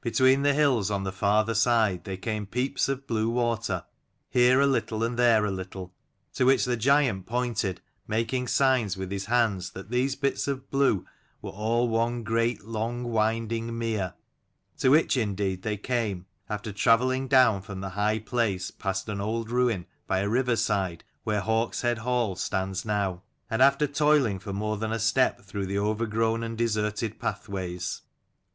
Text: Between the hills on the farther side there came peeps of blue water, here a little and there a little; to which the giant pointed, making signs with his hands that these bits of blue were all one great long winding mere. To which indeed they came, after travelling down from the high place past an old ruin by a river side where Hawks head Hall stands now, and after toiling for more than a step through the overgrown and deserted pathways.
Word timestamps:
Between 0.00 0.40
the 0.40 0.54
hills 0.54 0.90
on 0.90 1.04
the 1.04 1.12
farther 1.12 1.52
side 1.52 2.04
there 2.04 2.16
came 2.16 2.46
peeps 2.46 2.88
of 2.88 3.06
blue 3.06 3.28
water, 3.28 3.84
here 4.30 4.58
a 4.58 4.66
little 4.66 5.04
and 5.04 5.18
there 5.18 5.44
a 5.44 5.50
little; 5.50 5.92
to 6.32 6.46
which 6.46 6.64
the 6.64 6.78
giant 6.78 7.26
pointed, 7.26 7.82
making 8.08 8.48
signs 8.48 8.96
with 8.96 9.10
his 9.10 9.26
hands 9.26 9.68
that 9.72 9.90
these 9.90 10.16
bits 10.16 10.48
of 10.48 10.70
blue 10.70 11.04
were 11.42 11.50
all 11.50 11.90
one 11.90 12.22
great 12.22 12.64
long 12.64 13.04
winding 13.04 13.78
mere. 13.78 14.14
To 14.78 14.88
which 14.88 15.14
indeed 15.14 15.60
they 15.60 15.76
came, 15.76 16.24
after 16.48 16.72
travelling 16.72 17.28
down 17.28 17.60
from 17.60 17.82
the 17.82 17.90
high 17.90 18.18
place 18.20 18.70
past 18.70 19.10
an 19.10 19.20
old 19.20 19.50
ruin 19.50 19.84
by 20.06 20.20
a 20.20 20.28
river 20.30 20.56
side 20.56 21.04
where 21.22 21.42
Hawks 21.42 21.82
head 21.82 21.98
Hall 21.98 22.34
stands 22.34 22.86
now, 22.86 23.24
and 23.50 23.60
after 23.60 23.86
toiling 23.86 24.38
for 24.38 24.54
more 24.54 24.78
than 24.78 24.92
a 24.92 24.98
step 24.98 25.42
through 25.42 25.66
the 25.66 25.76
overgrown 25.78 26.42
and 26.42 26.56
deserted 26.56 27.20
pathways. 27.20 28.00